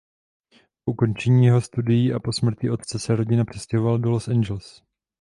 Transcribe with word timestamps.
Po 0.83 0.91
ukončení 0.91 1.45
jeho 1.45 1.61
studií 1.61 2.13
a 2.13 2.19
po 2.19 2.33
smrti 2.33 2.69
otce 2.69 2.99
se 2.99 3.15
rodina 3.15 3.45
přestěhovala 3.45 3.97
do 3.97 4.09
Los 4.11 4.27
Angeles. 4.27 4.83